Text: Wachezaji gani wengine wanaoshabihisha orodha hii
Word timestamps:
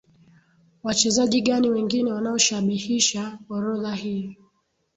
Wachezaji 0.83 1.41
gani 1.41 1.69
wengine 1.69 2.11
wanaoshabihisha 2.13 3.39
orodha 3.49 3.93
hii 3.95 4.37